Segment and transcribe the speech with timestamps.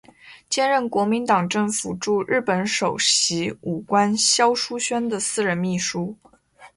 [0.49, 6.17] 兼任国民党政府驻日本首席武官肖叔宣的私人秘书。